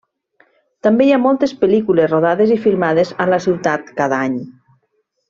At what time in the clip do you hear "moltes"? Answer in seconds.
1.25-1.53